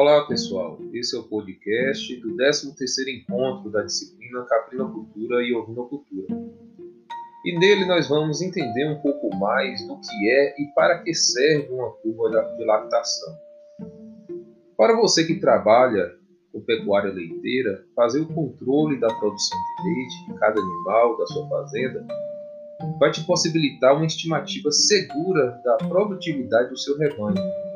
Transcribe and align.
Olá 0.00 0.26
pessoal, 0.26 0.80
esse 0.94 1.14
é 1.14 1.18
o 1.18 1.24
podcast 1.24 2.16
do 2.22 2.34
13º 2.34 2.72
Encontro 3.06 3.70
da 3.70 3.82
disciplina 3.82 4.46
Caprinocultura 4.46 5.42
e 5.42 5.54
Ovinocultura. 5.54 6.26
E 7.44 7.58
nele 7.58 7.84
nós 7.84 8.08
vamos 8.08 8.40
entender 8.40 8.88
um 8.88 8.98
pouco 9.02 9.28
mais 9.36 9.86
do 9.86 10.00
que 10.00 10.30
é 10.30 10.54
e 10.58 10.72
para 10.74 11.02
que 11.02 11.12
serve 11.12 11.68
uma 11.70 11.90
curva 11.90 12.30
de 12.56 12.64
lactação. 12.64 13.34
Para 14.74 14.96
você 14.96 15.26
que 15.26 15.38
trabalha 15.38 16.14
com 16.50 16.62
pecuária 16.62 17.12
leiteira, 17.12 17.84
fazer 17.94 18.22
o 18.22 18.34
controle 18.34 18.98
da 18.98 19.08
produção 19.08 19.58
de 19.82 19.94
leite 19.94 20.32
de 20.32 20.38
cada 20.38 20.58
animal 20.58 21.18
da 21.18 21.26
sua 21.26 21.46
fazenda 21.46 22.06
vai 22.98 23.10
te 23.10 23.22
possibilitar 23.24 23.94
uma 23.94 24.06
estimativa 24.06 24.72
segura 24.72 25.60
da 25.62 25.76
produtividade 25.76 26.70
do 26.70 26.78
seu 26.78 26.96
rebanho. 26.96 27.69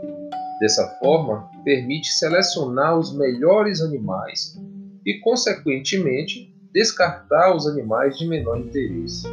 Dessa 0.60 0.86
forma, 1.00 1.48
permite 1.64 2.08
selecionar 2.12 2.98
os 2.98 3.16
melhores 3.16 3.80
animais 3.80 4.56
e, 5.04 5.18
consequentemente, 5.20 6.54
descartar 6.72 7.54
os 7.54 7.66
animais 7.66 8.16
de 8.18 8.26
menor 8.26 8.58
interesse. 8.58 9.26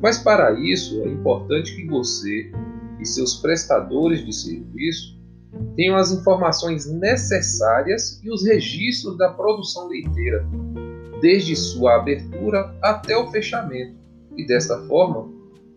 Mas 0.00 0.18
para 0.18 0.52
isso 0.60 1.00
é 1.02 1.08
importante 1.08 1.74
que 1.74 1.86
você 1.86 2.50
e 3.00 3.06
seus 3.06 3.34
prestadores 3.36 4.24
de 4.24 4.32
serviço 4.32 5.18
tenham 5.76 5.96
as 5.96 6.12
informações 6.12 6.86
necessárias 6.86 8.20
e 8.22 8.30
os 8.30 8.44
registros 8.44 9.16
da 9.16 9.30
produção 9.30 9.88
leiteira, 9.88 10.46
desde 11.20 11.56
sua 11.56 11.96
abertura 11.96 12.74
até 12.82 13.16
o 13.16 13.30
fechamento, 13.30 13.96
e 14.36 14.46
desta 14.46 14.78
forma 14.86 15.32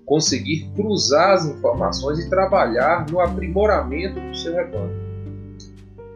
conseguir 0.08 0.72
cruzar 0.74 1.32
as 1.32 1.46
informações 1.46 2.18
e 2.18 2.30
trabalhar 2.30 3.06
no 3.12 3.20
aprimoramento 3.20 4.18
do 4.18 4.36
seu 4.38 4.56
rebanho. 4.56 5.06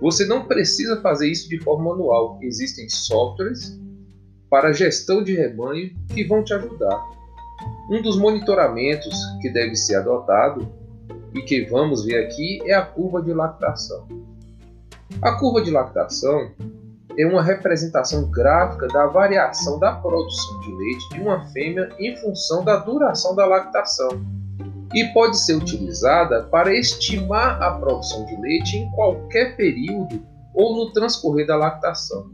Você 0.01 0.25
não 0.25 0.45
precisa 0.45 1.01
fazer 1.01 1.29
isso 1.29 1.49
de 1.49 1.59
forma 1.59 1.89
manual, 1.89 2.39
existem 2.41 2.89
softwares 2.89 3.77
para 4.49 4.71
gestão 4.71 5.21
de 5.21 5.35
rebanho 5.35 5.93
que 6.07 6.23
vão 6.23 6.41
te 6.41 6.53
ajudar. 6.53 7.05
Um 7.89 8.01
dos 8.01 8.17
monitoramentos 8.17 9.13
que 9.41 9.49
deve 9.49 9.75
ser 9.75 9.97
adotado 9.97 10.71
e 11.35 11.41
que 11.41 11.65
vamos 11.65 12.05
ver 12.05 12.25
aqui 12.25 12.61
é 12.65 12.73
a 12.73 12.85
curva 12.85 13.21
de 13.21 13.33
lactação. 13.33 14.07
A 15.21 15.33
curva 15.33 15.61
de 15.61 15.69
lactação 15.69 16.51
é 17.17 17.25
uma 17.25 17.43
representação 17.43 18.29
gráfica 18.29 18.87
da 18.87 19.07
variação 19.07 19.79
da 19.79 19.93
produção 19.95 20.59
de 20.61 20.71
leite 20.73 21.09
de 21.09 21.21
uma 21.21 21.45
fêmea 21.47 21.89
em 21.99 22.15
função 22.17 22.63
da 22.63 22.77
duração 22.77 23.35
da 23.35 23.45
lactação 23.45 24.09
e 24.93 25.05
pode 25.13 25.37
ser 25.37 25.55
utilizada 25.55 26.43
para 26.43 26.73
estimar 26.73 27.61
a 27.61 27.79
produção 27.79 28.25
de 28.25 28.35
leite 28.35 28.77
em 28.77 28.91
qualquer 28.91 29.55
período 29.55 30.25
ou 30.53 30.75
no 30.75 30.91
transcorrer 30.91 31.47
da 31.47 31.55
lactação. 31.55 32.29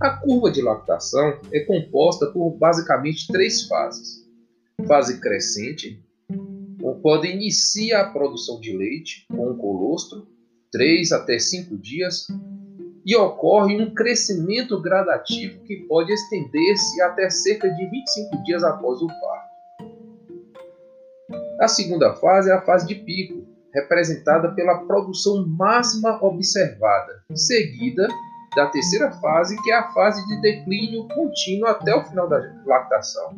A 0.00 0.10
curva 0.10 0.50
de 0.50 0.62
lactação 0.62 1.38
é 1.52 1.60
composta 1.60 2.26
por 2.26 2.50
basicamente 2.56 3.26
três 3.28 3.66
fases: 3.66 4.26
fase 4.86 5.20
crescente, 5.20 6.02
quando 7.02 7.26
inicia 7.26 8.00
a 8.00 8.10
produção 8.10 8.60
de 8.60 8.76
leite 8.76 9.26
com 9.30 9.50
o 9.50 9.56
colostro, 9.56 10.26
3 10.72 11.12
até 11.12 11.38
5 11.38 11.76
dias, 11.78 12.26
e 13.04 13.14
ocorre 13.16 13.80
um 13.80 13.92
crescimento 13.94 14.80
gradativo 14.80 15.62
que 15.64 15.76
pode 15.88 16.12
estender-se 16.12 17.02
até 17.02 17.28
cerca 17.28 17.68
de 17.68 17.90
25 17.90 18.42
dias 18.44 18.64
após 18.64 19.02
o 19.02 19.06
parto. 19.06 19.54
A 21.60 21.68
segunda 21.68 22.14
fase 22.14 22.50
é 22.50 22.54
a 22.54 22.62
fase 22.62 22.86
de 22.86 22.94
pico, 22.94 23.46
representada 23.72 24.52
pela 24.52 24.84
produção 24.86 25.46
máxima 25.46 26.18
observada, 26.24 27.22
seguida 27.34 28.08
da 28.54 28.66
terceira 28.68 29.10
fase, 29.12 29.60
que 29.62 29.70
é 29.70 29.76
a 29.76 29.92
fase 29.92 30.24
de 30.26 30.40
declínio 30.40 31.08
contínuo 31.08 31.68
até 31.68 31.94
o 31.94 32.04
final 32.04 32.28
da 32.28 32.40
lactação, 32.64 33.36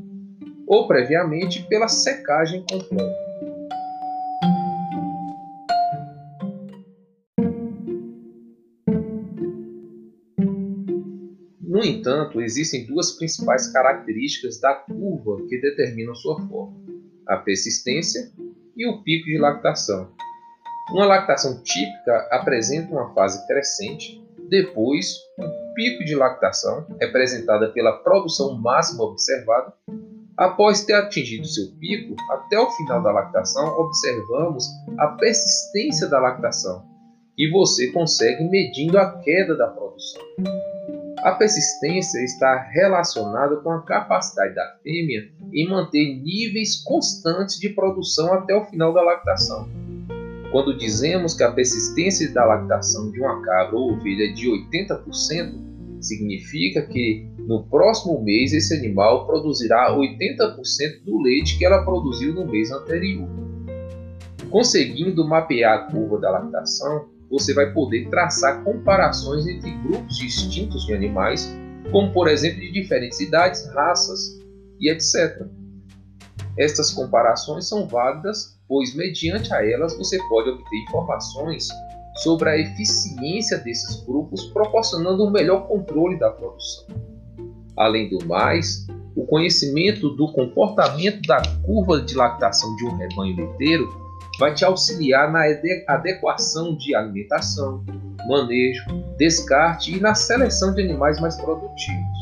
ou 0.66 0.86
previamente 0.86 1.66
pela 1.68 1.88
secagem 1.88 2.64
completa. 2.70 3.26
Entanto, 11.86 12.40
existem 12.40 12.86
duas 12.86 13.12
principais 13.12 13.72
características 13.72 14.60
da 14.60 14.74
curva 14.74 15.46
que 15.48 15.60
determinam 15.60 16.14
sua 16.14 16.36
forma: 16.48 16.76
a 17.26 17.36
persistência 17.36 18.30
e 18.76 18.86
o 18.86 19.02
pico 19.02 19.26
de 19.26 19.38
lactação. 19.38 20.10
Uma 20.92 21.06
lactação 21.06 21.60
típica 21.62 22.28
apresenta 22.30 22.92
uma 22.92 23.12
fase 23.12 23.44
crescente, 23.46 24.22
depois 24.48 25.16
o 25.38 25.74
pico 25.74 26.04
de 26.04 26.14
lactação, 26.14 26.86
representada 27.00 27.70
pela 27.72 27.98
produção 27.98 28.56
máxima 28.56 29.04
observada. 29.04 29.72
Após 30.36 30.84
ter 30.84 30.92
atingido 30.92 31.46
seu 31.46 31.72
pico, 31.80 32.14
até 32.30 32.58
o 32.58 32.70
final 32.72 33.02
da 33.02 33.10
lactação, 33.10 33.66
observamos 33.78 34.66
a 34.98 35.08
persistência 35.08 36.06
da 36.08 36.20
lactação, 36.20 36.84
e 37.38 37.50
você 37.50 37.90
consegue 37.90 38.44
medindo 38.44 38.98
a 38.98 39.18
queda 39.20 39.56
da 39.56 39.68
produção. 39.68 40.22
A 41.26 41.32
persistência 41.32 42.22
está 42.22 42.68
relacionada 42.70 43.56
com 43.56 43.72
a 43.72 43.82
capacidade 43.82 44.54
da 44.54 44.76
fêmea 44.80 45.28
em 45.52 45.68
manter 45.68 46.20
níveis 46.22 46.76
constantes 46.84 47.58
de 47.58 47.68
produção 47.70 48.32
até 48.32 48.54
o 48.54 48.64
final 48.66 48.94
da 48.94 49.02
lactação. 49.02 49.68
Quando 50.52 50.78
dizemos 50.78 51.34
que 51.34 51.42
a 51.42 51.50
persistência 51.50 52.32
da 52.32 52.44
lactação 52.44 53.10
de 53.10 53.20
uma 53.20 53.42
cabra 53.42 53.74
ou 53.74 53.94
ovelha 53.94 54.30
é 54.30 54.34
de 54.34 54.48
80%, 54.48 56.00
significa 56.00 56.82
que 56.82 57.28
no 57.38 57.64
próximo 57.64 58.22
mês 58.22 58.52
esse 58.52 58.72
animal 58.72 59.26
produzirá 59.26 59.90
80% 59.96 61.02
do 61.04 61.20
leite 61.20 61.58
que 61.58 61.64
ela 61.64 61.84
produziu 61.84 62.34
no 62.34 62.46
mês 62.46 62.70
anterior. 62.70 63.28
Conseguindo 64.48 65.26
mapear 65.26 65.74
a 65.74 65.90
curva 65.90 66.20
da 66.20 66.30
lactação, 66.30 67.15
você 67.30 67.52
vai 67.54 67.72
poder 67.72 68.08
traçar 68.08 68.62
comparações 68.62 69.46
entre 69.46 69.70
grupos 69.82 70.16
distintos 70.18 70.84
de 70.86 70.94
animais, 70.94 71.48
como 71.90 72.12
por 72.12 72.28
exemplo 72.28 72.60
de 72.60 72.72
diferentes 72.72 73.20
idades, 73.20 73.66
raças 73.74 74.38
e 74.80 74.90
etc. 74.90 75.46
Estas 76.58 76.92
comparações 76.92 77.68
são 77.68 77.86
válidas, 77.86 78.58
pois 78.68 78.94
mediante 78.94 79.52
a 79.52 79.64
elas 79.64 79.96
você 79.96 80.18
pode 80.28 80.50
obter 80.50 80.76
informações 80.88 81.68
sobre 82.16 82.48
a 82.48 82.58
eficiência 82.58 83.58
desses 83.58 84.02
grupos, 84.04 84.44
proporcionando 84.46 85.26
um 85.26 85.30
melhor 85.30 85.68
controle 85.68 86.18
da 86.18 86.30
produção. 86.30 86.86
Além 87.76 88.08
do 88.08 88.24
mais, 88.26 88.86
o 89.14 89.26
conhecimento 89.26 90.10
do 90.10 90.32
comportamento 90.32 91.20
da 91.26 91.42
curva 91.62 92.00
de 92.00 92.14
lactação 92.14 92.74
de 92.76 92.86
um 92.86 92.96
rebanho 92.96 93.36
leiteiro 93.36 94.06
vai 94.38 94.54
te 94.54 94.64
auxiliar 94.64 95.32
na 95.32 95.44
adequação 95.86 96.76
de 96.76 96.94
alimentação, 96.94 97.84
manejo, 98.28 98.84
descarte 99.16 99.96
e 99.96 100.00
na 100.00 100.14
seleção 100.14 100.74
de 100.74 100.82
animais 100.82 101.20
mais 101.20 101.36
produtivos. 101.36 102.16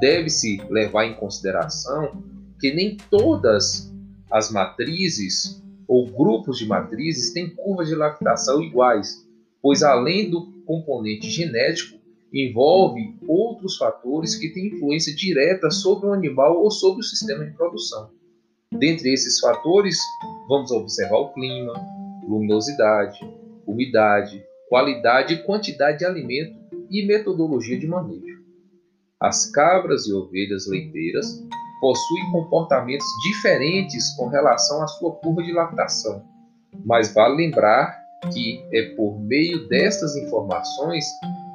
Deve-se 0.00 0.60
levar 0.68 1.06
em 1.06 1.14
consideração 1.14 2.22
que 2.60 2.72
nem 2.72 2.96
todas 3.10 3.92
as 4.30 4.50
matrizes 4.50 5.62
ou 5.86 6.06
grupos 6.06 6.58
de 6.58 6.66
matrizes 6.66 7.32
têm 7.32 7.48
curvas 7.48 7.88
de 7.88 7.94
lactação 7.94 8.62
iguais, 8.62 9.26
pois 9.62 9.82
além 9.82 10.30
do 10.30 10.52
componente 10.66 11.30
genético, 11.30 11.98
envolve 12.32 13.16
outros 13.26 13.78
fatores 13.78 14.36
que 14.36 14.50
têm 14.50 14.66
influência 14.66 15.14
direta 15.14 15.70
sobre 15.70 16.08
o 16.08 16.12
animal 16.12 16.62
ou 16.62 16.70
sobre 16.70 17.00
o 17.00 17.04
sistema 17.04 17.44
de 17.46 17.52
produção. 17.52 18.10
Dentre 18.72 19.12
esses 19.12 19.40
fatores, 19.40 19.98
vamos 20.46 20.70
observar 20.70 21.18
o 21.18 21.32
clima, 21.32 21.72
luminosidade, 22.28 23.18
umidade, 23.66 24.44
qualidade 24.68 25.34
e 25.34 25.42
quantidade 25.42 25.98
de 25.98 26.04
alimento 26.04 26.56
e 26.90 27.06
metodologia 27.06 27.78
de 27.78 27.86
manejo. 27.86 28.38
As 29.20 29.50
cabras 29.50 30.06
e 30.06 30.12
ovelhas 30.12 30.68
leiteiras 30.68 31.26
possuem 31.80 32.30
comportamentos 32.30 33.06
diferentes 33.26 34.14
com 34.16 34.28
relação 34.28 34.82
à 34.82 34.86
sua 34.86 35.14
curva 35.16 35.42
de 35.42 35.52
lactação, 35.52 36.24
mas 36.84 37.12
vale 37.12 37.36
lembrar 37.36 37.98
que 38.32 38.64
é 38.72 38.94
por 38.94 39.18
meio 39.18 39.66
destas 39.68 40.14
informações 40.16 41.04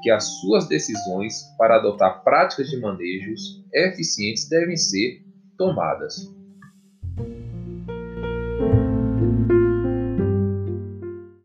que 0.01 0.09
as 0.09 0.25
suas 0.42 0.68
decisões 0.68 1.44
para 1.57 1.75
adotar 1.75 2.24
práticas 2.24 2.69
de 2.69 2.80
manejos 2.80 3.63
eficientes 3.74 4.50
devem 4.50 4.75
ser 4.75 5.24
tomadas. 5.57 6.43